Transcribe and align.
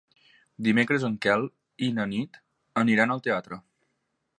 Dimecres 0.67 1.05
en 1.09 1.19
Quel 1.27 1.45
i 1.89 1.93
na 2.01 2.09
Nit 2.15 2.43
aniran 2.85 3.17
al 3.19 3.27
teatre. 3.31 3.65